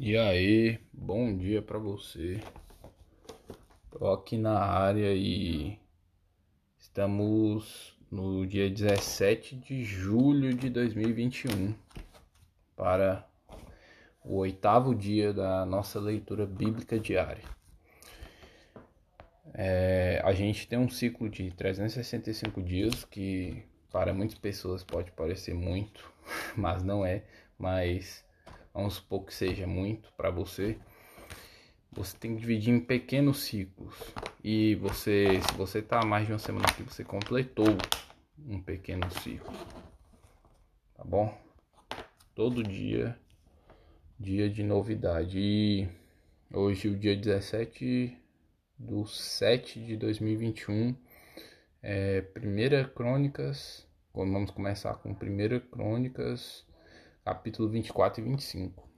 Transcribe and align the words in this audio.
E 0.00 0.16
aí, 0.16 0.78
bom 0.92 1.36
dia 1.36 1.60
para 1.60 1.76
você. 1.76 2.40
Tô 3.90 4.12
aqui 4.12 4.38
na 4.38 4.56
área 4.56 5.12
e 5.12 5.76
estamos 6.78 7.98
no 8.08 8.46
dia 8.46 8.70
17 8.70 9.56
de 9.56 9.82
julho 9.82 10.54
de 10.54 10.70
2021 10.70 11.74
para 12.76 13.28
o 14.24 14.36
oitavo 14.36 14.94
dia 14.94 15.32
da 15.32 15.66
nossa 15.66 15.98
leitura 15.98 16.46
bíblica 16.46 16.96
diária. 16.96 17.42
É, 19.52 20.22
a 20.24 20.32
gente 20.32 20.68
tem 20.68 20.78
um 20.78 20.88
ciclo 20.88 21.28
de 21.28 21.50
365 21.50 22.62
dias 22.62 23.04
que 23.04 23.64
para 23.90 24.14
muitas 24.14 24.38
pessoas 24.38 24.84
pode 24.84 25.10
parecer 25.10 25.54
muito, 25.54 26.08
mas 26.56 26.84
não 26.84 27.04
é, 27.04 27.24
mas 27.58 28.27
vamos 28.72 28.94
supor 28.94 29.24
que 29.24 29.34
seja 29.34 29.66
muito 29.66 30.12
para 30.16 30.30
você, 30.30 30.78
você 31.92 32.16
tem 32.16 32.34
que 32.34 32.40
dividir 32.40 32.72
em 32.72 32.80
pequenos 32.80 33.40
ciclos. 33.40 33.94
E 34.42 34.74
você, 34.76 35.40
se 35.40 35.56
você 35.56 35.80
está 35.80 36.04
mais 36.04 36.26
de 36.26 36.32
uma 36.32 36.38
semana 36.38 36.66
que 36.74 36.82
você 36.82 37.02
completou 37.02 37.66
um 38.46 38.60
pequeno 38.60 39.10
ciclo, 39.20 39.52
tá 40.94 41.04
bom? 41.04 41.36
Todo 42.34 42.62
dia, 42.62 43.18
dia 44.18 44.48
de 44.48 44.62
novidade. 44.62 45.38
E 45.38 45.88
hoje, 46.52 46.88
o 46.88 46.96
dia 46.96 47.16
17 47.16 48.16
do 48.78 49.06
7 49.06 49.84
de 49.84 49.96
2021, 49.96 50.94
é 51.82 52.20
Primeira 52.20 52.84
Crônicas. 52.84 53.86
Vamos 54.14 54.50
começar 54.50 54.94
com 54.94 55.14
Primeira 55.14 55.58
Crônicas 55.58 56.67
capítulo 57.28 57.68
24 57.68 58.22
e 58.22 58.24
25. 58.24 58.88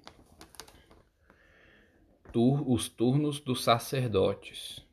Tur 2.33 2.62
os 2.71 2.88
turnos 2.88 3.41
dos 3.41 3.65
sacerdotes. 3.65 4.87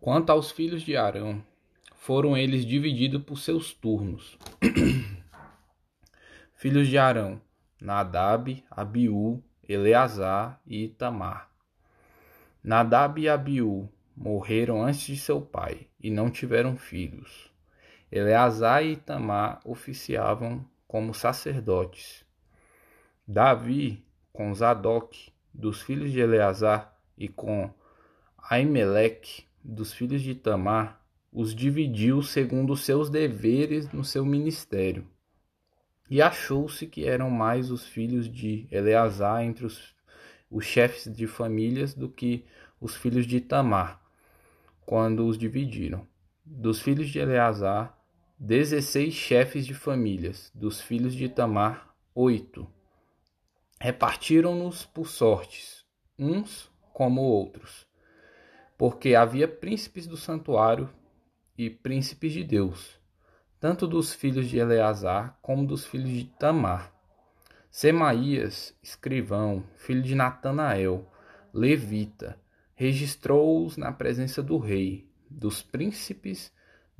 Quanto 0.00 0.30
aos 0.30 0.50
filhos 0.50 0.80
de 0.80 0.96
Arão, 0.96 1.44
foram 1.96 2.34
eles 2.34 2.64
divididos 2.64 3.22
por 3.24 3.36
seus 3.36 3.74
turnos. 3.74 4.38
filhos 6.56 6.88
de 6.88 6.96
Arão: 6.96 7.38
Nadab, 7.78 8.64
Abiú, 8.70 9.44
Eleazar 9.68 10.62
e 10.66 10.84
Itamar. 10.84 11.50
Nadab 12.64 13.20
e 13.20 13.28
Abiú 13.28 13.86
morreram 14.16 14.82
antes 14.82 15.02
de 15.02 15.18
seu 15.18 15.42
pai 15.42 15.88
e 16.00 16.10
não 16.10 16.30
tiveram 16.30 16.74
filhos. 16.78 17.52
Eleazar 18.10 18.82
e 18.82 18.92
Itamar 18.92 19.60
oficiavam 19.62 20.64
como 20.90 21.14
sacerdotes. 21.14 22.24
Davi, 23.24 24.04
com 24.32 24.52
Zadok, 24.52 25.30
dos 25.54 25.80
filhos 25.82 26.10
de 26.10 26.18
Eleazar, 26.18 26.98
e 27.16 27.28
com 27.28 27.72
Aimeleque, 28.36 29.44
dos 29.62 29.92
filhos 29.92 30.20
de 30.20 30.34
Tamar, 30.34 31.00
os 31.32 31.54
dividiu 31.54 32.24
segundo 32.24 32.76
seus 32.76 33.08
deveres 33.08 33.92
no 33.92 34.02
seu 34.02 34.26
ministério. 34.26 35.06
E 36.10 36.20
achou-se 36.20 36.84
que 36.88 37.06
eram 37.06 37.30
mais 37.30 37.70
os 37.70 37.86
filhos 37.86 38.28
de 38.28 38.66
Eleazar 38.68 39.44
entre 39.44 39.66
os, 39.66 39.94
os 40.50 40.64
chefes 40.64 41.04
de 41.14 41.28
famílias 41.28 41.94
do 41.94 42.08
que 42.08 42.44
os 42.80 42.96
filhos 42.96 43.28
de 43.28 43.40
Tamar, 43.40 44.02
quando 44.84 45.24
os 45.24 45.38
dividiram. 45.38 46.04
Dos 46.44 46.82
filhos 46.82 47.10
de 47.10 47.20
Eleazar, 47.20 47.96
dezesseis 48.42 49.12
chefes 49.12 49.66
de 49.66 49.74
famílias, 49.74 50.50
dos 50.54 50.80
filhos 50.80 51.14
de 51.14 51.28
Tamar, 51.28 51.94
oito. 52.14 52.66
Repartiram-nos 53.78 54.86
por 54.86 55.08
sortes, 55.08 55.84
uns 56.18 56.72
como 56.94 57.20
outros, 57.20 57.86
porque 58.78 59.14
havia 59.14 59.46
príncipes 59.46 60.06
do 60.06 60.16
santuário 60.16 60.88
e 61.56 61.68
príncipes 61.68 62.32
de 62.32 62.42
Deus, 62.42 62.98
tanto 63.60 63.86
dos 63.86 64.14
filhos 64.14 64.48
de 64.48 64.58
Eleazar 64.58 65.38
como 65.42 65.66
dos 65.66 65.84
filhos 65.86 66.08
de 66.08 66.24
Tamar. 66.24 66.94
Semaías, 67.70 68.74
escrivão, 68.82 69.62
filho 69.76 70.02
de 70.02 70.14
Natanael, 70.14 71.06
levita, 71.52 72.40
registrou-os 72.74 73.76
na 73.76 73.92
presença 73.92 74.42
do 74.42 74.56
rei, 74.56 75.06
dos 75.28 75.62
príncipes 75.62 76.50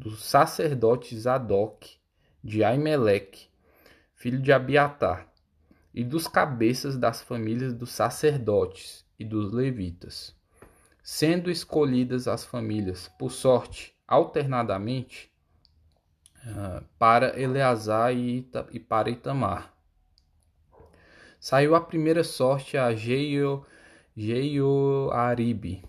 do 0.00 0.16
sacerdote 0.16 1.14
Zadok, 1.18 1.98
de 2.42 2.64
Aimeleque, 2.64 3.50
filho 4.14 4.40
de 4.40 4.50
Abiatar, 4.50 5.30
e 5.92 6.02
dos 6.02 6.26
cabeças 6.26 6.96
das 6.96 7.20
famílias 7.20 7.74
dos 7.74 7.90
sacerdotes 7.90 9.04
e 9.18 9.26
dos 9.26 9.52
levitas, 9.52 10.34
sendo 11.02 11.50
escolhidas 11.50 12.26
as 12.26 12.46
famílias 12.46 13.08
por 13.18 13.30
sorte 13.30 13.94
alternadamente 14.08 15.30
uh, 16.46 16.82
para 16.98 17.38
Eleazar 17.38 18.14
e, 18.14 18.40
para 18.88 19.10
Itamar. 19.10 19.70
Saiu 21.38 21.74
a 21.74 21.80
primeira 21.80 22.24
sorte 22.24 22.78
a 22.78 22.94
Jeio, 22.94 23.66
Jeioaribe, 24.16 25.84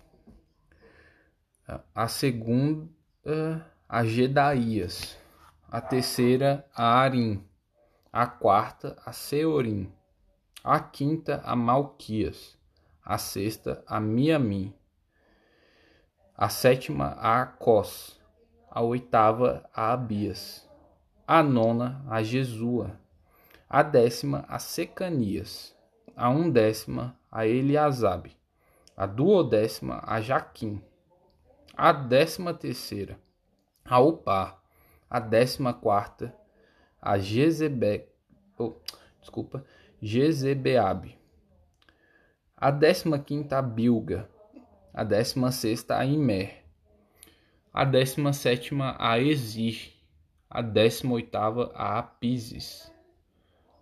a 1.94 2.08
segunda 2.08 3.71
a 3.94 4.06
Gedaías, 4.06 5.18
a 5.70 5.78
terceira 5.78 6.64
a 6.74 6.82
Arim, 6.82 7.44
a 8.10 8.26
quarta 8.26 8.96
a 9.04 9.12
Seorim, 9.12 9.92
a 10.64 10.80
quinta 10.80 11.42
a 11.44 11.54
Malquias, 11.54 12.56
a 13.04 13.18
sexta 13.18 13.84
a 13.86 14.00
Miamim, 14.00 14.72
a 16.34 16.48
sétima 16.48 17.18
a 17.18 17.42
Acós, 17.42 18.18
a 18.70 18.80
oitava 18.80 19.68
a 19.74 19.92
Abias, 19.92 20.66
a 21.26 21.42
nona 21.42 22.02
a 22.08 22.22
Jesua, 22.22 22.98
a 23.68 23.82
décima 23.82 24.46
a 24.48 24.58
Secanias, 24.58 25.76
a 26.16 26.30
undécima 26.30 27.14
a 27.30 27.46
Eliasabe, 27.46 28.34
a 28.96 29.04
duodécima 29.04 30.02
a 30.06 30.18
Jaquim, 30.18 30.80
a 31.76 31.92
décima 31.92 32.54
terceira 32.54 33.20
a 33.84 34.00
Upar, 34.00 34.62
a 35.10 35.20
décima 35.20 35.74
quarta, 35.74 36.34
a 37.00 37.18
Jezebe, 37.18 38.08
oh, 38.58 38.76
desculpa, 39.20 39.64
Jezebeabe, 40.00 41.16
a 42.56 42.70
décima 42.70 43.18
quinta 43.18 43.58
a 43.58 43.62
Bilga, 43.62 44.28
a 44.94 45.04
décima 45.04 45.50
sexta 45.50 45.98
a 45.98 46.04
Imer, 46.04 46.64
a 47.72 47.84
décima 47.84 48.32
sétima 48.32 48.96
a 48.98 49.18
Exir, 49.18 49.92
a 50.48 50.62
décima 50.62 51.14
oitava 51.14 51.72
a 51.74 51.98
Apises, 51.98 52.92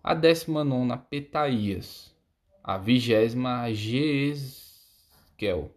a 0.03 0.15
décima 0.15 0.65
nona 0.65 0.95
a 0.95 0.99
Petaías, 0.99 2.15
a 2.63 2.79
vigésima 2.79 3.63
a 3.63 3.73
Jezquel, 3.73 5.71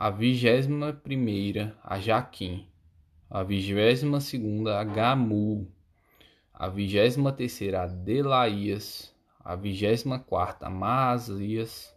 a 0.00 0.10
vigésima 0.10 0.92
primeira 0.92 1.76
a 1.82 1.98
Jaquim, 1.98 2.68
a 3.28 3.42
vigésima 3.42 4.20
segunda 4.20 4.78
a 4.78 4.84
Gamu, 4.84 5.66
a 6.54 6.68
vigésima 6.68 7.32
terceira 7.32 7.82
a 7.82 7.86
Delaías, 7.88 9.12
a 9.44 9.56
vigésima 9.56 10.20
quarta 10.20 10.68
a 10.68 10.70
Maasias. 10.70 11.92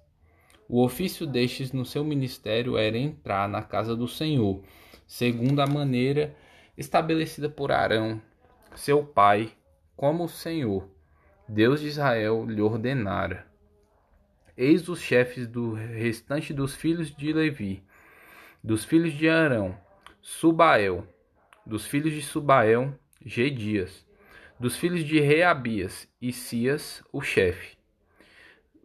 O 0.67 0.83
ofício 0.83 1.27
destes 1.27 1.71
no 1.71 1.85
seu 1.85 2.03
ministério 2.03 2.75
era 2.75 2.97
entrar 2.97 3.47
na 3.47 3.61
casa 3.61 3.95
do 3.95 4.07
Senhor, 4.07 4.63
segundo 5.05 5.59
a 5.59 5.67
maneira 5.67 6.35
estabelecida 6.75 7.49
por 7.49 7.71
Arão, 7.71 8.19
seu 8.73 9.05
pai, 9.05 9.51
como 9.95 10.23
o 10.23 10.27
Senhor, 10.27 10.89
Deus 11.47 11.79
de 11.79 11.89
Israel, 11.89 12.47
lhe 12.49 12.63
ordenara. 12.63 13.45
Eis 14.57 14.89
os 14.89 14.99
chefes 14.99 15.47
do 15.47 15.73
restante 15.73 16.51
dos 16.51 16.75
filhos 16.75 17.15
de 17.15 17.31
Levi, 17.31 17.83
dos 18.63 18.85
filhos 18.85 19.13
de 19.13 19.27
Arão, 19.27 19.75
Subael. 20.21 21.07
Dos 21.65 21.87
filhos 21.87 22.13
de 22.13 22.21
Subael, 22.21 22.93
Gedias. 23.25 24.05
Dos 24.59 24.77
filhos 24.77 25.03
de 25.03 25.19
Reabias, 25.19 26.07
Isias, 26.21 27.03
o 27.11 27.21
chefe. 27.21 27.75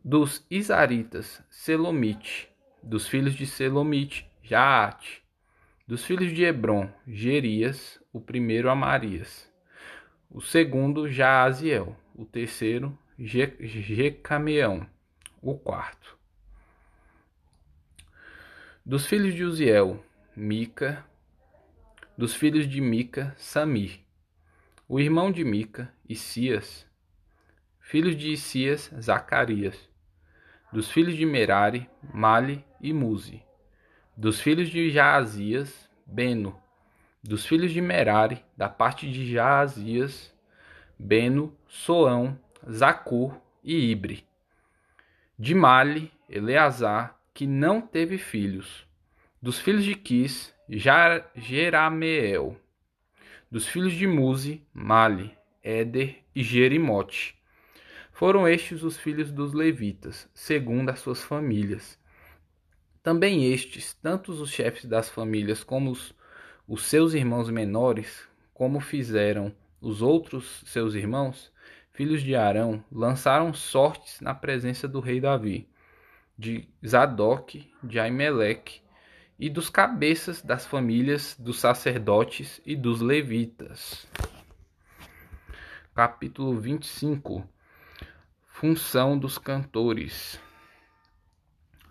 Dos 0.03 0.47
Isaritas, 0.51 1.43
Selomite. 1.51 2.49
Dos 2.83 3.07
filhos 3.07 3.35
de 3.35 3.47
Selomite, 3.47 4.31
Jaate. 4.43 5.23
Dos 5.87 6.05
filhos 6.05 6.33
de 6.33 6.45
Hebron, 6.45 6.91
Gerias, 7.07 8.01
o 8.13 8.21
primeiro 8.21 8.71
Amarias. 8.71 9.51
O 10.31 10.41
segundo, 10.41 11.11
Jaaziel. 11.11 11.95
O 12.15 12.25
terceiro, 12.25 12.99
Jecameão. 13.19 14.87
O 15.43 15.55
quarto. 15.59 16.16
Dos 18.89 19.05
filhos 19.05 19.35
de 19.35 19.43
Uziel, 19.43 20.01
Mica. 20.37 21.05
Dos 22.17 22.37
filhos 22.37 22.69
de 22.69 22.81
Mica, 22.81 23.35
Samir. 23.37 23.99
O 24.89 25.01
irmão 25.01 25.33
de 25.33 25.43
Mica, 25.43 25.93
Isias, 26.09 26.87
Filhos 27.81 28.17
de 28.17 28.31
Isias, 28.31 28.89
Zacarias. 29.01 29.77
Dos 30.73 30.89
filhos 30.89 31.17
de 31.17 31.27
Merari, 31.27 31.91
Mali 32.15 32.65
e 32.81 32.93
Muzi. 32.93 33.43
Dos 34.17 34.41
filhos 34.41 34.69
de 34.69 34.89
Jaazias, 34.89 35.91
Beno. 36.07 36.57
Dos 37.25 37.45
filhos 37.45 37.73
de 37.73 37.81
Merari, 37.81 38.45
da 38.57 38.69
parte 38.69 39.11
de 39.11 39.29
Jaazias, 39.29 40.33
Beno, 40.97 41.53
Soão, 41.67 42.39
Zacur 42.71 43.37
e 43.65 43.91
Ibre. 43.91 44.25
De 45.37 45.57
Mali, 45.57 46.13
Eleazar, 46.31 47.16
que 47.37 47.47
não 47.47 47.83
teve 47.83 48.17
filhos. 48.17 48.87
Dos 49.43 49.59
filhos 49.59 49.85
de 49.85 49.95
Quis, 49.95 50.55
Jerameel. 51.35 52.59
Dos 53.51 53.67
filhos 53.67 53.93
de 53.93 54.07
Muzi, 54.07 54.67
Mali, 54.73 55.37
Éder 55.63 56.25
e 56.35 56.43
Jerimote. 56.43 57.39
Foram 58.11 58.49
estes 58.49 58.83
os 58.83 58.97
filhos 58.97 59.31
dos 59.31 59.53
levitas, 59.53 60.27
segundo 60.33 60.89
as 60.89 60.99
suas 61.01 61.23
famílias. 61.23 61.99
Também 63.03 63.53
estes, 63.53 63.93
tanto 63.93 64.33
os 64.33 64.51
chefes 64.51 64.87
das 64.87 65.11
famílias 65.11 65.63
como 65.63 65.91
os, 65.91 66.15
os 66.67 66.87
seus 66.87 67.13
irmãos 67.13 67.51
menores, 67.51 68.27
como 68.55 68.81
fizeram 68.81 69.55
os 69.79 70.01
outros 70.01 70.63
seus 70.65 70.95
irmãos, 70.95 71.53
filhos 71.93 72.23
de 72.23 72.35
Arão, 72.35 72.83
lançaram 72.91 73.53
sortes 73.53 74.23
na 74.23 74.35
presença 74.35 74.89
do 74.89 75.01
rei 75.01 75.21
Davi, 75.21 75.69
de 76.39 76.69
Zadok, 76.87 77.73
de 77.83 77.99
Aimeleque 77.99 78.81
e 79.39 79.49
dos 79.49 79.71
cabeças 79.71 80.43
das 80.43 80.67
famílias 80.67 81.37
dos 81.39 81.59
sacerdotes 81.59 82.61
e 82.65 82.77
dos 82.77 83.01
levitas. 83.01 84.07
Capítulo 85.95 86.59
25 86.59 87.49
Função 88.47 89.19
dos 89.19 89.37
cantores. 89.37 90.41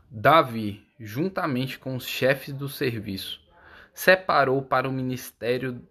Davi, 0.09 0.87
juntamente 0.99 1.77
com 1.77 1.95
os 1.95 2.07
chefes 2.07 2.53
do 2.53 2.67
serviço, 2.67 3.41
separou 3.93 4.61
para 4.63 4.89
o 4.89 4.91
ministério 4.91 5.87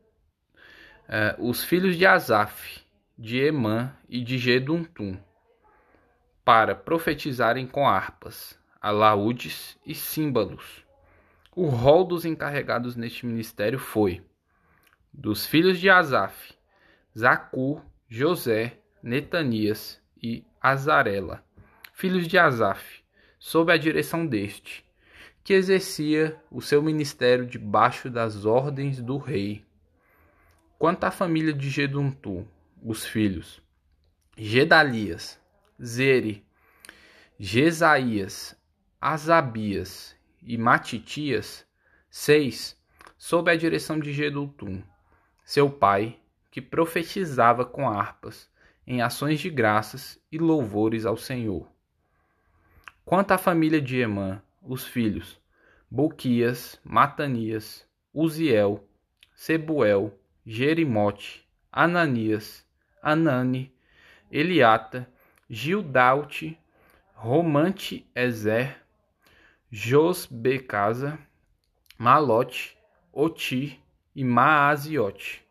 eh, 1.09 1.37
os 1.39 1.63
filhos 1.63 1.97
de 1.97 2.07
Asaf, 2.07 2.81
de 3.17 3.39
Emã 3.39 3.97
e 4.09 4.21
de 4.21 4.37
Geduntum, 4.39 5.17
para 6.45 6.75
profetizarem 6.75 7.67
com 7.67 7.89
harpas, 7.89 8.59
alaúdes 8.81 9.79
e 9.87 9.95
símbolos. 9.95 10.85
O 11.57 11.67
rol 11.67 12.05
dos 12.05 12.25
encarregados 12.25 12.97
neste 12.97 13.25
ministério 13.25 13.79
foi: 13.79 14.23
dos 15.13 15.47
filhos 15.47 15.79
de 15.79 15.89
Asaf, 15.89 16.55
Zacur, 17.17 17.83
José, 18.09 18.79
Netanias 19.03 20.01
e 20.23 20.45
Azarela, 20.61 21.43
filhos 21.93 22.29
de 22.29 22.37
Asaf, 22.37 23.03
sob 23.39 23.73
a 23.73 23.77
direção 23.77 24.27
deste, 24.27 24.85
que 25.43 25.55
exercia 25.55 26.37
o 26.51 26.61
seu 26.61 26.83
ministério 26.83 27.47
debaixo 27.47 28.11
das 28.11 28.45
ordens 28.45 29.01
do 29.01 29.17
rei. 29.17 29.65
Quanto 30.79 31.05
à 31.05 31.11
família 31.11 31.53
de 31.53 31.71
Geduntu, 31.71 32.47
os 32.83 33.07
filhos 33.07 33.63
Gedalias, 34.37 35.41
Zeri, 35.83 36.45
Jesaías, 37.39 38.57
Asabias 39.01 40.17
e 40.43 40.57
Matitias, 40.57 41.67
seis, 42.09 42.81
sob 43.17 43.51
a 43.51 43.57
direção 43.57 43.99
de 43.99 44.13
Gedultum, 44.13 44.83
seu 45.45 45.69
pai, 45.71 46.19
que 46.51 46.63
profetizava 46.63 47.65
com 47.65 47.89
harpas, 47.89 48.49
em 48.87 49.03
ações 49.03 49.41
de 49.41 49.51
graças 49.51 50.21
e 50.31 50.39
louvores 50.39 51.05
ao 51.05 51.17
Senhor. 51.17 51.69
Quanto 53.05 53.33
à 53.33 53.39
família 53.39 53.81
de 53.81 53.99
Emã, 53.99 54.43
os 54.63 54.87
filhos 54.87 55.39
Boquias, 55.91 56.81
Matanias, 56.83 57.87
Uziel, 58.13 58.89
Sebuel, 59.35 60.19
Jerimote, 60.47 61.47
Ananias, 61.71 62.67
Anani, 63.03 63.73
Eliata, 64.31 65.09
Gildaute, 65.49 66.59
Romante 67.15 68.11
Ezer, 68.15 68.83
Josbecasa, 69.71 71.19
Malote, 71.99 72.77
Oti 73.13 73.81
e 74.15 74.25
Maaziote. 74.25 75.45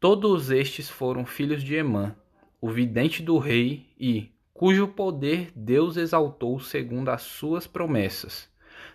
Todos 0.00 0.50
estes 0.50 0.88
foram 0.88 1.24
filhos 1.24 1.62
de 1.62 1.74
Emã, 1.74 2.16
o 2.60 2.68
vidente 2.68 3.22
do 3.22 3.38
rei 3.38 3.92
e 3.98 4.32
cujo 4.52 4.88
poder 4.88 5.52
Deus 5.54 5.96
exaltou 5.96 6.58
segundo 6.58 7.08
as 7.08 7.22
suas 7.22 7.66
promessas, 7.66 8.50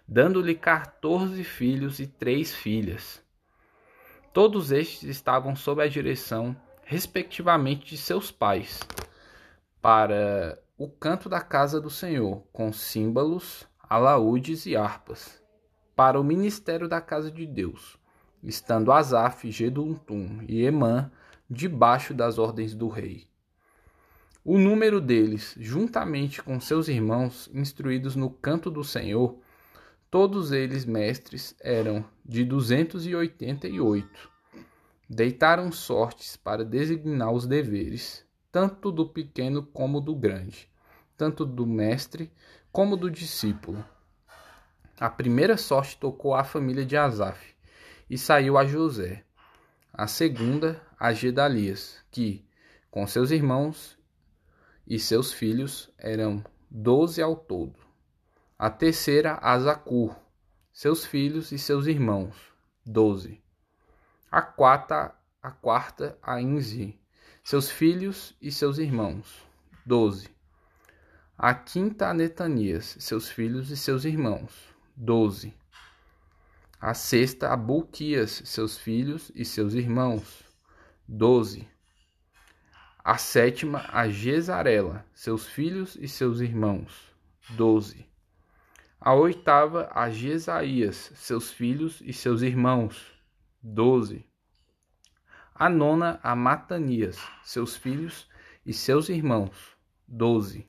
dando-lhe 0.07 0.55
quatorze 0.55 1.43
filhos 1.43 1.99
e 1.99 2.07
três 2.07 2.53
filhas. 2.53 3.23
Todos 4.33 4.71
estes 4.71 5.03
estavam 5.03 5.55
sob 5.55 5.81
a 5.81 5.87
direção, 5.87 6.55
respectivamente, 6.83 7.85
de 7.85 7.97
seus 7.97 8.31
pais, 8.31 8.79
para 9.83 10.57
o 10.77 10.87
canto 10.87 11.27
da 11.27 11.41
casa 11.41 11.81
do 11.81 11.89
Senhor, 11.89 12.41
com 12.53 12.71
símbolos, 12.71 13.67
alaúdes 13.81 14.65
e 14.65 14.77
harpas, 14.77 15.43
para 15.93 16.17
o 16.17 16.23
ministério 16.23 16.87
da 16.87 17.01
casa 17.01 17.29
de 17.29 17.45
Deus, 17.45 17.99
estando 18.41 18.93
Asaf, 18.93 19.51
Geduntum 19.51 20.41
e 20.47 20.63
Emã 20.63 21.11
debaixo 21.49 22.13
das 22.13 22.37
ordens 22.37 22.73
do 22.73 22.87
rei. 22.87 23.27
O 24.41 24.57
número 24.57 25.01
deles, 25.01 25.53
juntamente 25.59 26.41
com 26.41 26.61
seus 26.61 26.87
irmãos 26.87 27.49
instruídos 27.53 28.15
no 28.15 28.29
canto 28.29 28.71
do 28.71 28.85
Senhor, 28.85 29.37
todos 30.09 30.53
eles 30.53 30.85
mestres, 30.85 31.57
eram 31.59 32.05
de 32.23 32.45
duzentos 32.45 33.05
e 33.05 33.13
oitenta 33.13 33.67
e 33.67 33.81
oito. 33.81 34.31
Deitaram 35.09 35.73
sortes 35.73 36.37
para 36.37 36.63
designar 36.63 37.33
os 37.33 37.45
deveres, 37.45 38.22
tanto 38.53 38.91
do 38.91 39.09
pequeno 39.09 39.63
como 39.63 39.99
do 39.99 40.15
grande, 40.15 40.69
tanto 41.17 41.43
do 41.43 41.65
mestre 41.65 42.31
como 42.71 42.95
do 42.95 43.09
discípulo. 43.09 43.83
A 44.99 45.09
primeira 45.09 45.57
sorte 45.57 45.97
tocou 45.97 46.35
à 46.35 46.43
família 46.43 46.85
de 46.85 46.95
Asaf, 46.95 47.55
e 48.07 48.15
saiu 48.15 48.55
a 48.55 48.63
José. 48.63 49.25
A 49.91 50.05
segunda, 50.05 50.79
a 50.99 51.11
Gedalias, 51.11 51.97
que, 52.11 52.47
com 52.91 53.07
seus 53.07 53.31
irmãos 53.31 53.97
e 54.85 54.99
seus 54.99 55.33
filhos 55.33 55.89
eram 55.97 56.45
doze 56.69 57.23
ao 57.23 57.35
todo. 57.35 57.79
A 58.57 58.69
terceira, 58.69 59.39
a 59.41 59.57
Zacur, 59.57 60.15
seus 60.71 61.03
filhos 61.03 61.51
e 61.51 61.57
seus 61.57 61.87
irmãos, 61.87 62.35
doze. 62.85 63.41
A 64.29 64.43
quarta, 64.43 65.15
a 65.41 65.49
quarta, 65.49 66.19
a 66.21 66.39
Inzi, 66.39 66.99
seus 67.43 67.69
filhos 67.69 68.35
e 68.41 68.51
seus 68.51 68.77
irmãos, 68.77 69.45
doze. 69.85 70.29
A 71.37 71.53
quinta, 71.53 72.07
a 72.07 72.13
Netanias, 72.13 72.95
seus 72.99 73.29
filhos 73.29 73.69
e 73.69 73.77
seus 73.77 74.05
irmãos, 74.05 74.51
doze. 74.95 75.53
A 76.79 76.93
sexta, 76.93 77.49
a 77.49 77.57
Bulquias, 77.57 78.41
seus 78.45 78.77
filhos 78.77 79.31
e 79.35 79.45
seus 79.45 79.73
irmãos, 79.73 80.43
doze 81.07 81.67
a 83.03 83.17
sétima, 83.17 83.85
a 83.89 84.07
Gesarela, 84.07 85.05
seus 85.13 85.45
filhos 85.45 85.97
e 85.99 86.07
seus 86.07 86.39
irmãos, 86.39 87.13
doze. 87.49 88.05
A 88.97 89.13
oitava, 89.13 89.91
a 89.93 90.09
Jesaías, 90.09 91.11
seus 91.15 91.51
filhos 91.51 92.01
e 92.05 92.13
seus 92.13 92.41
irmãos, 92.41 93.11
doze. 93.61 94.25
A 95.55 95.69
nona, 95.69 96.19
a 96.23 96.35
Matanias, 96.35 97.17
seus 97.43 97.75
filhos 97.75 98.27
e 98.65 98.73
seus 98.73 99.09
irmãos, 99.09 99.77
doze. 100.07 100.67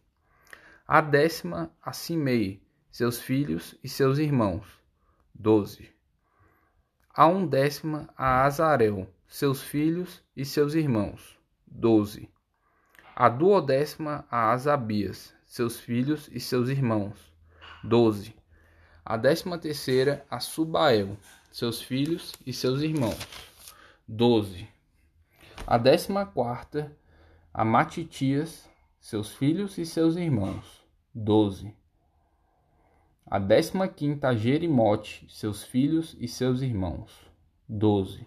A 0.86 1.00
décima, 1.00 1.70
a 1.82 1.92
Simei, 1.92 2.62
seus 2.90 3.18
filhos 3.18 3.74
e 3.82 3.88
seus 3.88 4.18
irmãos, 4.18 4.66
doze. 5.34 5.90
A 7.14 7.26
undécima, 7.26 8.08
a 8.16 8.44
Azarel, 8.44 9.08
seus 9.26 9.62
filhos 9.62 10.22
e 10.36 10.44
seus 10.44 10.74
irmãos, 10.74 11.38
doze. 11.66 12.28
A 13.16 13.28
duodécima 13.28 14.26
a 14.30 14.52
Asabias, 14.52 15.32
seus 15.46 15.78
filhos 15.78 16.28
e 16.32 16.40
seus 16.40 16.68
irmãos, 16.68 17.32
doze. 17.82 18.34
A 19.04 19.16
décima 19.16 19.56
terceira 19.56 20.26
a 20.30 20.40
Subael, 20.40 21.16
seus 21.50 21.80
filhos 21.80 22.32
e 22.44 22.52
seus 22.52 22.82
irmãos, 22.82 23.18
doze. 24.06 24.73
A 25.66 25.78
décima 25.78 26.26
quarta 26.26 26.94
a 27.52 27.64
Matitias, 27.64 28.68
seus 29.00 29.32
filhos 29.32 29.78
e 29.78 29.86
seus 29.86 30.16
irmãos, 30.16 30.84
doze. 31.14 31.74
A 33.24 33.38
décima 33.38 33.88
quinta 33.88 34.28
a 34.28 34.34
Jerimote, 34.34 35.26
seus 35.30 35.62
filhos 35.62 36.16
e 36.20 36.28
seus 36.28 36.60
irmãos, 36.60 37.12
doze. 37.68 38.26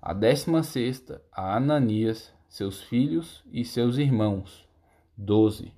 A 0.00 0.14
décima 0.14 0.62
sexta 0.62 1.20
a 1.32 1.56
Ananias, 1.56 2.32
seus 2.48 2.80
filhos 2.80 3.44
e 3.52 3.64
seus 3.64 3.98
irmãos, 3.98 4.66
doze. 5.16 5.72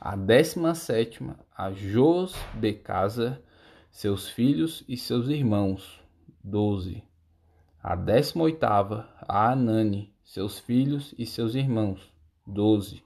A 0.00 0.16
décima 0.16 0.74
sétima 0.74 1.38
a 1.54 1.72
Jos 1.72 2.34
de 2.54 2.72
Casa, 2.72 3.42
seus 3.90 4.30
filhos 4.30 4.82
e 4.88 4.96
seus 4.96 5.28
irmãos, 5.28 6.00
doze. 6.42 7.09
A 7.82 7.96
décima 7.96 8.44
oitava 8.44 9.08
a 9.26 9.52
Anani, 9.52 10.12
seus 10.22 10.58
filhos 10.58 11.14
e 11.16 11.24
seus 11.24 11.54
irmãos, 11.54 12.12
doze. 12.46 13.02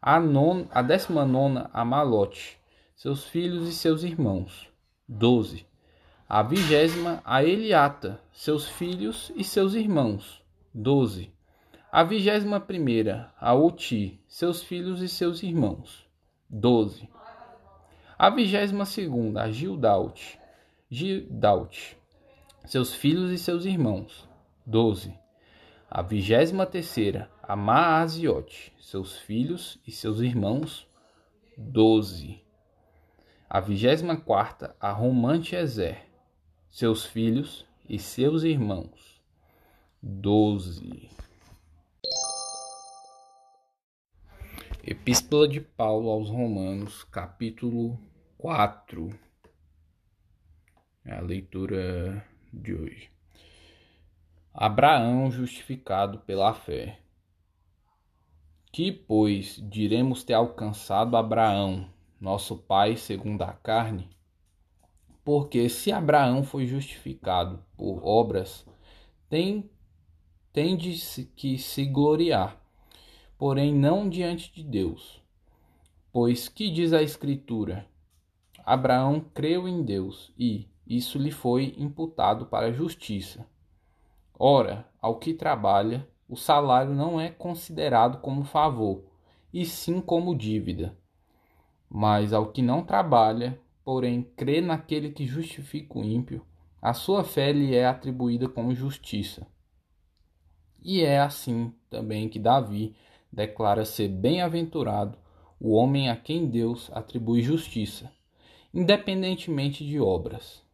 A, 0.00 0.20
non, 0.20 0.68
a 0.70 0.82
décima 0.82 1.24
nona 1.24 1.68
a 1.72 1.84
Malote, 1.84 2.60
seus 2.94 3.24
filhos 3.24 3.68
e 3.68 3.72
seus 3.72 4.04
irmãos, 4.04 4.70
doze. 5.08 5.66
A 6.28 6.44
vigésima 6.44 7.20
a 7.24 7.42
Eliata, 7.42 8.20
seus 8.32 8.68
filhos 8.68 9.32
e 9.34 9.42
seus 9.42 9.74
irmãos, 9.74 10.40
doze. 10.72 11.32
A 11.90 12.04
vigésima 12.04 12.60
primeira 12.60 13.34
a 13.36 13.52
Oti, 13.52 14.20
seus 14.28 14.62
filhos 14.62 15.02
e 15.02 15.08
seus 15.08 15.42
irmãos, 15.42 16.08
doze. 16.48 17.08
A 18.16 18.30
vigésima 18.30 18.84
segunda 18.84 19.42
a 19.42 19.50
Gildaut, 19.50 20.38
Gildaut, 20.88 21.95
seus 22.66 22.92
filhos 22.92 23.30
e 23.30 23.38
seus 23.38 23.64
irmãos, 23.64 24.28
doze. 24.66 25.16
A 25.88 26.02
vigésima 26.02 26.66
terceira 26.66 27.30
a 27.40 27.54
Maaziote, 27.54 28.74
seus 28.80 29.16
filhos 29.16 29.78
e 29.86 29.92
seus 29.92 30.18
irmãos, 30.18 30.88
doze. 31.56 32.42
A 33.48 33.60
vigésima 33.60 34.16
quarta 34.16 34.74
a 34.80 34.90
Romante 34.90 35.54
Ezer, 35.54 36.10
seus 36.68 37.04
filhos 37.04 37.64
e 37.88 38.00
seus 38.00 38.42
irmãos. 38.42 39.22
Doze. 40.02 41.08
Epístola 44.82 45.46
de 45.48 45.60
Paulo 45.60 46.10
aos 46.10 46.28
Romanos, 46.28 47.04
capítulo 47.04 47.96
4. 48.38 49.08
É 51.04 51.14
a 51.14 51.20
leitura 51.20 52.24
de 52.52 52.74
hoje. 52.74 53.10
Abraão 54.52 55.30
justificado 55.30 56.18
pela 56.20 56.54
fé. 56.54 56.98
Que, 58.72 58.90
pois, 58.90 59.60
diremos 59.70 60.24
ter 60.24 60.34
alcançado 60.34 61.16
Abraão, 61.16 61.88
nosso 62.20 62.56
pai 62.56 62.96
segundo 62.96 63.42
a 63.42 63.52
carne? 63.52 64.08
Porque 65.24 65.68
se 65.68 65.92
Abraão 65.92 66.42
foi 66.42 66.66
justificado 66.66 67.62
por 67.76 68.00
obras, 68.02 68.66
tem, 69.28 69.68
tem 70.52 70.76
de 70.76 70.94
que 71.36 71.58
se 71.58 71.84
gloriar, 71.84 72.58
porém 73.36 73.74
não 73.74 74.08
diante 74.08 74.52
de 74.52 74.62
Deus. 74.62 75.22
Pois 76.12 76.48
que 76.48 76.70
diz 76.70 76.92
a 76.92 77.02
Escritura? 77.02 77.86
Abraão 78.64 79.20
creu 79.20 79.68
em 79.68 79.82
Deus 79.82 80.32
e 80.38 80.66
isso 80.86 81.18
lhe 81.18 81.30
foi 81.30 81.74
imputado 81.76 82.46
para 82.46 82.66
a 82.66 82.72
justiça. 82.72 83.46
Ora, 84.38 84.86
ao 85.00 85.18
que 85.18 85.34
trabalha, 85.34 86.06
o 86.28 86.36
salário 86.36 86.94
não 86.94 87.20
é 87.20 87.30
considerado 87.30 88.20
como 88.20 88.44
favor, 88.44 89.04
e 89.52 89.64
sim 89.64 90.00
como 90.00 90.36
dívida. 90.36 90.96
Mas 91.88 92.32
ao 92.32 92.52
que 92.52 92.60
não 92.60 92.84
trabalha, 92.84 93.58
porém 93.84 94.22
crê 94.36 94.60
naquele 94.60 95.10
que 95.10 95.24
justifica 95.24 95.98
o 95.98 96.04
ímpio, 96.04 96.44
a 96.82 96.92
sua 96.92 97.24
fé 97.24 97.52
lhe 97.52 97.74
é 97.74 97.86
atribuída 97.86 98.48
como 98.48 98.74
justiça. 98.74 99.46
E 100.82 101.02
é 101.02 101.20
assim 101.20 101.72
também 101.88 102.28
que 102.28 102.38
Davi 102.38 102.94
declara 103.32 103.84
ser 103.84 104.08
bem-aventurado 104.08 105.18
o 105.58 105.72
homem 105.72 106.10
a 106.10 106.16
quem 106.16 106.46
Deus 106.46 106.90
atribui 106.92 107.42
justiça, 107.42 108.12
independentemente 108.74 109.84
de 109.84 109.98
obras. 109.98 110.65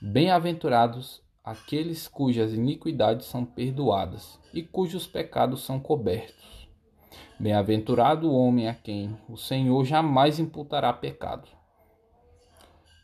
Bem-aventurados 0.00 1.22
aqueles 1.42 2.06
cujas 2.06 2.52
iniquidades 2.52 3.26
são 3.26 3.46
perdoadas 3.46 4.38
e 4.52 4.62
cujos 4.62 5.06
pecados 5.06 5.64
são 5.64 5.80
cobertos. 5.80 6.68
Bem-aventurado 7.40 8.30
o 8.30 8.34
homem 8.34 8.68
a 8.68 8.74
quem 8.74 9.16
o 9.26 9.38
Senhor 9.38 9.86
jamais 9.86 10.38
imputará 10.38 10.92
pecado. 10.92 11.48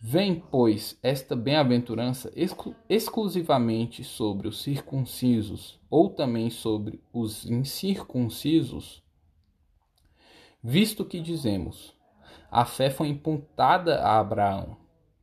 Vem, 0.02 0.34
pois, 0.34 0.98
esta 1.02 1.34
bem-aventurança 1.34 2.30
exclu 2.36 2.76
exclusivamente 2.90 4.04
sobre 4.04 4.46
os 4.46 4.60
circuncisos, 4.60 5.80
ou 5.88 6.10
também 6.10 6.50
sobre 6.50 7.02
os 7.10 7.48
incircuncisos? 7.48 9.02
Visto 10.62 11.06
que 11.06 11.20
dizemos, 11.20 11.96
a 12.50 12.66
fé 12.66 12.90
foi 12.90 13.08
imputada 13.08 14.02
a 14.02 14.18
Abraão 14.18 14.76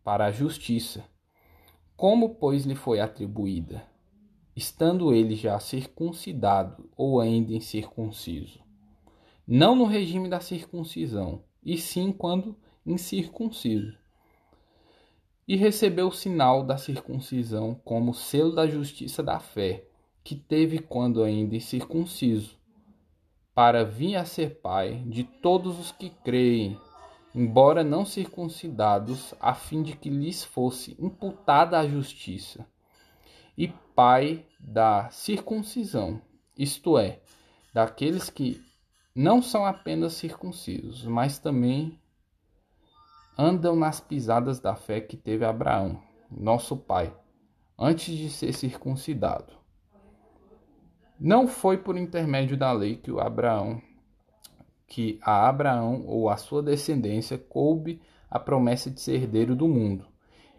para 0.03 0.25
a 0.25 0.31
justiça. 0.31 1.03
Como, 1.99 2.35
pois, 2.35 2.63
lhe 2.63 2.75
foi 2.75 3.01
atribuída? 3.01 3.83
Estando 4.55 5.13
ele 5.13 5.35
já 5.35 5.59
circuncidado 5.59 6.89
ou 6.95 7.19
ainda 7.19 7.51
incircunciso? 7.51 8.61
Não 9.45 9.75
no 9.75 9.83
regime 9.83 10.29
da 10.29 10.39
circuncisão, 10.39 11.43
e 11.61 11.77
sim 11.77 12.13
quando 12.13 12.55
incircunciso 12.85 13.99
e 15.45 15.57
recebeu 15.57 16.07
o 16.07 16.13
sinal 16.13 16.63
da 16.63 16.77
circuncisão 16.77 17.73
como 17.83 18.13
selo 18.13 18.55
da 18.55 18.65
justiça 18.65 19.21
da 19.21 19.37
fé, 19.37 19.83
que 20.23 20.35
teve 20.35 20.79
quando 20.79 21.21
ainda 21.21 21.55
incircunciso, 21.55 22.55
para 23.53 23.83
vir 23.83 24.15
a 24.15 24.23
ser 24.23 24.61
pai 24.61 25.03
de 25.05 25.25
todos 25.25 25.77
os 25.77 25.91
que 25.91 26.11
creem, 26.23 26.79
embora 27.33 27.83
não 27.83 28.05
circuncidados, 28.05 29.33
a 29.39 29.53
fim 29.53 29.83
de 29.83 29.95
que 29.95 30.09
lhes 30.09 30.43
fosse 30.43 30.95
imputada 30.99 31.79
a 31.79 31.87
justiça, 31.87 32.65
e 33.57 33.67
pai 33.95 34.45
da 34.59 35.09
circuncisão, 35.09 36.21
isto 36.57 36.97
é, 36.97 37.19
daqueles 37.73 38.29
que 38.29 38.63
não 39.13 39.41
são 39.41 39.65
apenas 39.65 40.13
circuncisos, 40.13 41.05
mas 41.05 41.39
também 41.39 41.99
andam 43.37 43.75
nas 43.75 43.99
pisadas 43.99 44.59
da 44.59 44.75
fé 44.75 45.01
que 45.01 45.17
teve 45.17 45.45
Abraão, 45.45 46.01
nosso 46.31 46.75
pai, 46.77 47.13
antes 47.77 48.15
de 48.15 48.29
ser 48.29 48.53
circuncidado. 48.53 49.53
Não 51.19 51.47
foi 51.47 51.77
por 51.77 51.97
intermédio 51.97 52.55
da 52.55 52.71
lei 52.71 52.95
que 52.95 53.11
o 53.11 53.19
Abraão 53.19 53.81
que 54.89 55.19
a 55.21 55.47
Abraão 55.47 56.03
ou 56.05 56.29
a 56.29 56.35
sua 56.35 56.61
descendência 56.61 57.37
coube 57.37 58.01
a 58.29 58.37
promessa 58.37 58.89
de 58.89 58.99
ser 58.99 59.15
herdeiro 59.15 59.55
do 59.55 59.67
mundo, 59.67 60.05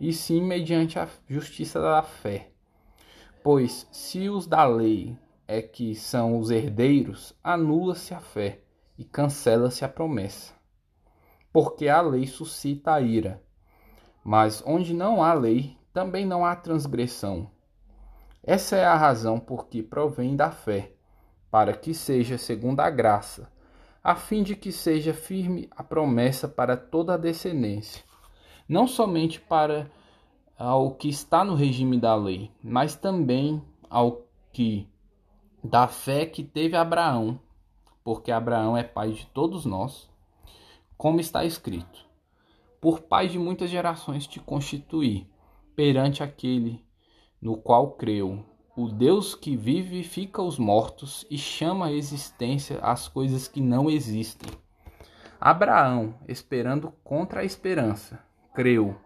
e 0.00 0.12
sim 0.12 0.40
mediante 0.42 0.98
a 0.98 1.06
justiça 1.28 1.80
da 1.80 2.02
fé. 2.02 2.52
Pois 3.42 3.86
se 3.92 4.30
os 4.30 4.46
da 4.46 4.64
lei 4.64 5.18
é 5.46 5.60
que 5.60 5.94
são 5.94 6.38
os 6.38 6.50
herdeiros, 6.50 7.34
anula-se 7.44 8.14
a 8.14 8.20
fé 8.20 8.60
e 8.96 9.04
cancela-se 9.04 9.84
a 9.84 9.88
promessa 9.88 10.60
porque 11.52 11.88
a 11.88 12.00
lei 12.00 12.26
suscita 12.26 12.94
a 12.94 13.00
ira. 13.00 13.42
Mas 14.22 14.62
onde 14.64 14.94
não 14.94 15.22
há 15.22 15.32
lei, 15.32 15.76
também 15.92 16.24
não 16.24 16.44
há 16.44 16.54
transgressão. 16.54 17.50
Essa 18.42 18.76
é 18.76 18.84
a 18.84 18.96
razão 18.96 19.38
por 19.38 19.66
que 19.66 19.82
provém 19.82 20.36
da 20.36 20.50
fé, 20.50 20.92
para 21.50 21.72
que 21.74 21.92
seja 21.92 22.38
segundo 22.38 22.80
a 22.80 22.88
graça, 22.88 23.50
a 24.02 24.14
fim 24.14 24.42
de 24.42 24.56
que 24.56 24.72
seja 24.72 25.12
firme 25.12 25.68
a 25.70 25.82
promessa 25.82 26.48
para 26.48 26.76
toda 26.76 27.14
a 27.14 27.18
descendência, 27.18 28.02
não 28.68 28.86
somente 28.86 29.40
para 29.40 29.90
ao 30.58 30.94
que 30.94 31.08
está 31.08 31.42
no 31.44 31.54
regime 31.54 31.98
da 31.98 32.14
lei, 32.14 32.50
mas 32.62 32.94
também 32.94 33.62
ao 33.88 34.26
que 34.52 34.86
da 35.62 35.86
fé 35.88 36.26
que 36.26 36.42
teve 36.42 36.76
Abraão, 36.76 37.40
porque 38.04 38.30
Abraão 38.30 38.76
é 38.76 38.82
pai 38.82 39.12
de 39.12 39.26
todos 39.26 39.64
nós 39.64 40.10
como 40.96 41.18
está 41.18 41.46
escrito: 41.46 42.06
Por 42.78 43.00
pai 43.00 43.26
de 43.26 43.38
muitas 43.38 43.70
gerações 43.70 44.26
te 44.26 44.38
constituí, 44.38 45.26
perante 45.74 46.22
aquele 46.22 46.84
no 47.40 47.56
qual 47.56 47.92
creu, 47.92 48.44
o 48.76 48.88
Deus 48.88 49.34
que 49.34 49.56
vivifica 49.56 50.40
os 50.40 50.58
mortos 50.58 51.26
e 51.30 51.36
chama 51.36 51.86
à 51.86 51.92
existência 51.92 52.78
as 52.80 53.08
coisas 53.08 53.48
que 53.48 53.60
não 53.60 53.90
existem. 53.90 54.50
Abraão, 55.40 56.14
esperando 56.28 56.92
contra 57.02 57.40
a 57.40 57.44
esperança, 57.44 58.22
creu, 58.54 58.96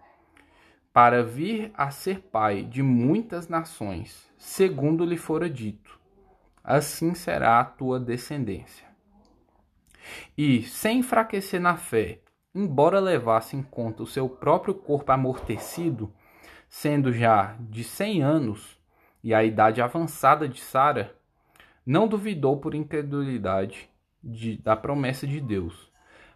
para 0.92 1.23
vir 1.23 1.73
a 1.75 1.90
ser 1.90 2.21
pai 2.21 2.62
de 2.62 2.83
muitas 2.83 3.49
nações, 3.49 4.30
segundo 4.37 5.04
lhe 5.04 5.16
fora 5.16 5.49
dito: 5.49 5.99
assim 6.62 7.14
será 7.14 7.61
a 7.61 7.64
tua 7.64 7.99
descendência. 7.99 8.87
E, 10.37 10.62
sem 10.62 10.99
enfraquecer 10.99 11.61
na 11.61 11.76
fé, 11.76 12.21
embora 12.54 13.00
levasse 13.00 13.56
em 13.56 13.62
conta 13.62 14.02
o 14.02 14.06
seu 14.06 14.28
próprio 14.28 14.75
corpo 14.75 15.11
amortecido, 15.11 16.12
sendo 16.68 17.12
já 17.12 17.56
de 17.59 17.83
cem 17.83 18.23
anos 18.23 18.73
e 19.24 19.32
a 19.32 19.42
idade 19.42 19.80
avançada 19.80 20.46
de 20.46 20.60
Sara, 20.60 21.16
não 21.86 22.06
duvidou 22.06 22.58
por 22.58 22.74
incredulidade 22.74 23.88
de, 24.22 24.58
da 24.58 24.76
promessa 24.76 25.26
de 25.26 25.40
Deus, 25.40 25.90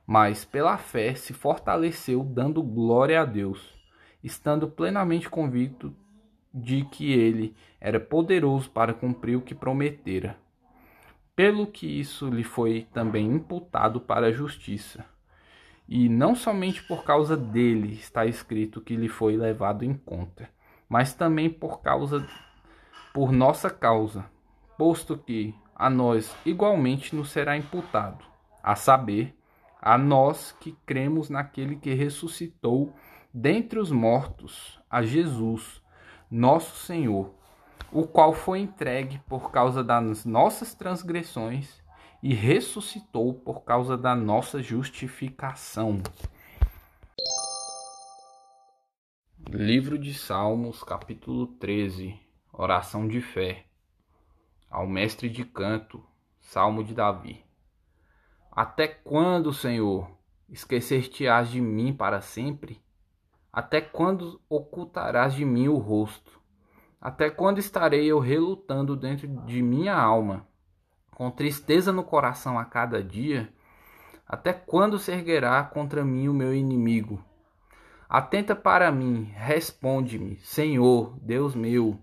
mas 0.07 0.47
pela 0.47 0.79
fé 0.79 1.15
se 1.15 1.35
fortaleceu, 1.35 2.25
dando 2.25 2.63
glória 2.63 3.21
a 3.21 3.27
Deus, 3.27 3.79
estando 4.25 4.67
plenamente 4.67 5.29
convicto 5.29 5.95
de 6.53 6.83
que 6.87 7.13
ele 7.13 7.55
era 7.79 8.01
poderoso 8.01 8.71
para 8.71 8.95
cumprir 8.95 9.37
o 9.37 9.43
que 9.43 9.55
prometera. 9.55 10.39
Pelo 11.37 11.67
que 11.67 11.87
isso 11.87 12.31
lhe 12.31 12.43
foi 12.43 12.89
também 12.95 13.27
imputado 13.27 14.01
para 14.01 14.29
a 14.29 14.33
justiça. 14.33 15.05
E 15.87 16.09
não 16.09 16.35
somente 16.35 16.83
por 16.83 17.05
causa 17.05 17.37
dele 17.37 17.93
está 17.93 18.25
escrito 18.25 18.81
que 18.81 18.97
lhe 18.97 19.09
foi 19.09 19.37
levado 19.37 19.85
em 19.85 19.93
conta, 19.93 20.49
mas 20.89 21.13
também 21.13 21.51
por 21.51 21.83
causa 21.83 22.27
por 23.19 23.33
nossa 23.33 23.69
causa, 23.69 24.31
posto 24.77 25.19
que 25.19 25.53
a 25.75 25.91
nós 25.91 26.33
igualmente 26.47 27.17
nos 27.17 27.31
será 27.31 27.57
imputado, 27.57 28.25
a 28.63 28.77
saber, 28.77 29.37
a 29.83 29.99
nós 29.99 30.55
que 30.61 30.71
cremos 30.87 31.29
naquele 31.29 31.75
que 31.75 31.93
ressuscitou 31.95 32.95
dentre 33.35 33.81
os 33.81 33.91
mortos, 33.91 34.81
a 34.89 35.03
Jesus, 35.03 35.83
nosso 36.31 36.77
Senhor, 36.87 37.35
o 37.91 38.07
qual 38.07 38.33
foi 38.33 38.61
entregue 38.61 39.21
por 39.27 39.51
causa 39.51 39.83
das 39.83 40.25
nossas 40.25 40.73
transgressões 40.73 41.83
e 42.23 42.33
ressuscitou 42.33 43.35
por 43.35 43.65
causa 43.65 43.99
da 43.99 44.15
nossa 44.15 44.63
justificação. 44.63 46.01
Livro 49.51 49.99
de 49.99 50.15
Salmos, 50.15 50.85
capítulo 50.85 51.49
13 51.49 52.28
Oração 52.61 53.07
de 53.07 53.21
fé. 53.21 53.67
Ao 54.69 54.85
mestre 54.85 55.29
de 55.29 55.45
canto, 55.45 56.05
Salmo 56.41 56.83
de 56.83 56.93
Davi. 56.93 57.45
Até 58.51 58.89
quando, 58.89 59.53
Senhor, 59.53 60.11
esquecer-te-ás 60.49 61.49
de 61.51 61.61
mim 61.61 61.93
para 61.93 62.21
sempre? 62.21 62.83
Até 63.53 63.81
quando 63.81 64.41
ocultarás 64.49 65.35
de 65.35 65.45
mim 65.45 65.69
o 65.69 65.77
rosto? 65.77 66.41
Até 67.01 67.31
quando 67.31 67.59
estarei 67.61 68.07
eu 68.07 68.19
relutando 68.19 68.97
dentro 68.97 69.29
de 69.45 69.63
minha 69.63 69.95
alma, 69.95 70.45
com 71.13 71.31
tristeza 71.31 71.93
no 71.93 72.03
coração 72.03 72.59
a 72.59 72.65
cada 72.65 73.01
dia? 73.01 73.55
Até 74.27 74.53
quando 74.53 74.99
se 74.99 75.13
erguerá 75.13 75.63
contra 75.63 76.05
mim 76.05 76.27
o 76.27 76.35
meu 76.35 76.53
inimigo? 76.53 77.25
Atenta 78.09 78.57
para 78.57 78.91
mim, 78.91 79.31
responde-me, 79.37 80.41
Senhor, 80.41 81.17
Deus 81.23 81.55
meu, 81.55 82.03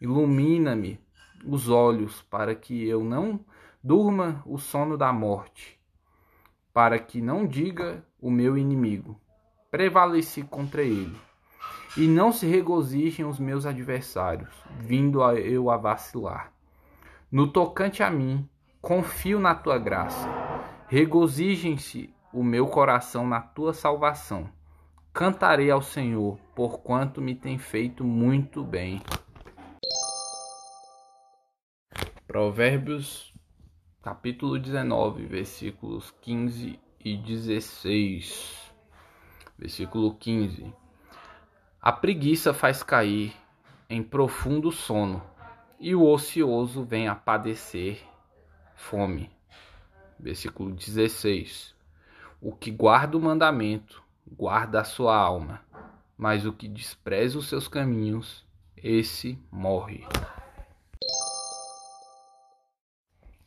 ilumina-me 0.00 1.00
os 1.44 1.68
olhos 1.68 2.22
para 2.22 2.54
que 2.54 2.86
eu 2.86 3.04
não 3.04 3.40
durma 3.82 4.42
o 4.44 4.58
sono 4.58 4.96
da 4.96 5.12
morte, 5.12 5.78
para 6.72 6.98
que 6.98 7.20
não 7.20 7.46
diga 7.46 8.04
o 8.20 8.30
meu 8.30 8.58
inimigo 8.58 9.20
prevaleci 9.70 10.42
contra 10.42 10.82
ele. 10.82 11.16
E 11.96 12.06
não 12.06 12.32
se 12.32 12.46
regozijem 12.46 13.26
os 13.26 13.38
meus 13.38 13.66
adversários, 13.66 14.50
vindo 14.78 15.22
a 15.22 15.34
eu 15.34 15.70
a 15.70 15.76
vacilar. 15.76 16.52
No 17.30 17.48
tocante 17.48 18.02
a 18.02 18.10
mim, 18.10 18.48
confio 18.80 19.40
na 19.40 19.54
tua 19.54 19.78
graça. 19.78 20.28
Regozijem-se 20.86 22.14
o 22.32 22.42
meu 22.42 22.66
coração 22.66 23.26
na 23.26 23.40
tua 23.40 23.74
salvação. 23.74 24.48
Cantarei 25.12 25.70
ao 25.70 25.82
Senhor, 25.82 26.38
porquanto 26.54 27.20
me 27.20 27.34
tem 27.34 27.58
feito 27.58 28.04
muito 28.04 28.62
bem. 28.62 29.02
Provérbios, 32.38 33.34
capítulo 34.00 34.60
19, 34.60 35.26
versículos 35.26 36.14
15 36.20 36.78
e 37.04 37.16
16. 37.16 38.72
Versículo 39.58 40.14
15. 40.14 40.72
A 41.82 41.90
preguiça 41.90 42.54
faz 42.54 42.84
cair 42.84 43.34
em 43.90 44.04
profundo 44.04 44.70
sono, 44.70 45.20
e 45.80 45.96
o 45.96 46.06
ocioso 46.06 46.84
vem 46.84 47.08
a 47.08 47.14
padecer 47.16 48.06
fome. 48.76 49.32
Versículo 50.16 50.70
16. 50.70 51.74
O 52.40 52.54
que 52.54 52.70
guarda 52.70 53.16
o 53.16 53.20
mandamento, 53.20 54.00
guarda 54.30 54.80
a 54.80 54.84
sua 54.84 55.16
alma, 55.16 55.60
mas 56.16 56.46
o 56.46 56.52
que 56.52 56.68
despreza 56.68 57.36
os 57.36 57.48
seus 57.48 57.66
caminhos, 57.66 58.46
esse 58.76 59.36
morre. 59.50 60.06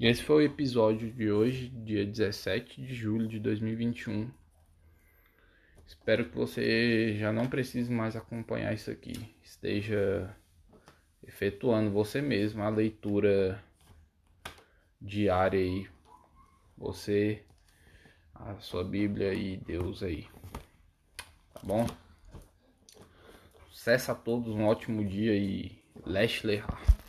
E 0.01 0.07
esse 0.07 0.23
foi 0.23 0.37
o 0.37 0.45
episódio 0.47 1.11
de 1.11 1.31
hoje, 1.31 1.69
dia 1.69 2.03
17 2.03 2.81
de 2.81 2.95
julho 2.95 3.27
de 3.27 3.39
2021. 3.39 4.31
Espero 5.85 6.27
que 6.27 6.35
você 6.35 7.15
já 7.17 7.31
não 7.31 7.47
precise 7.47 7.91
mais 7.91 8.15
acompanhar 8.15 8.73
isso 8.73 8.89
aqui. 8.89 9.13
Esteja 9.43 10.35
efetuando 11.21 11.91
você 11.91 12.19
mesmo 12.19 12.63
a 12.63 12.69
leitura 12.69 13.63
diária 14.99 15.59
aí. 15.59 15.87
Você, 16.75 17.43
a 18.33 18.55
sua 18.55 18.83
Bíblia 18.83 19.35
e 19.35 19.57
Deus 19.57 20.01
aí. 20.01 20.27
Tá 21.53 21.61
bom? 21.61 21.85
Sucesso 23.69 24.11
a 24.11 24.15
todos, 24.15 24.51
um 24.51 24.65
ótimo 24.65 25.05
dia 25.05 25.35
e 25.35 25.79
Leslie 26.03 26.57
Hart. 26.57 27.00